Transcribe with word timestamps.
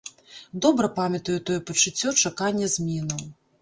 Добра 0.65 0.89
памятаю 0.95 1.37
тое 1.51 1.59
пачуццё 1.69 2.17
чакання 2.23 2.75
зменаў. 2.79 3.27